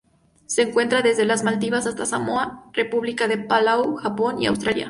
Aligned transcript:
Se 0.47 0.63
encuentra 0.63 1.03
desde 1.03 1.25
las 1.25 1.43
Maldivas 1.43 1.85
hasta 1.85 2.07
Samoa, 2.07 2.71
República 2.73 3.27
de 3.27 3.37
Palau, 3.37 3.97
Japón 3.97 4.41
y 4.41 4.47
Australia. 4.47 4.79